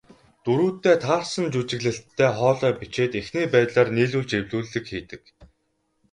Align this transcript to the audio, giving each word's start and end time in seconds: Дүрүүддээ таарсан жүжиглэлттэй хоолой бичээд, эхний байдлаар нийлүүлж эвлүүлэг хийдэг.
Дүрүүддээ 0.45 0.95
таарсан 1.03 1.45
жүжиглэлттэй 1.53 2.29
хоолой 2.37 2.73
бичээд, 2.79 3.11
эхний 3.21 3.47
байдлаар 3.53 3.89
нийлүүлж 3.97 4.31
эвлүүлэг 4.39 4.85
хийдэг. 4.87 5.21